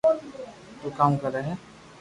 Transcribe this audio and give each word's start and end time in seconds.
او 0.81 0.87
ڪاو 0.97 1.11
ڪري 1.23 1.41
ھي 1.47 1.53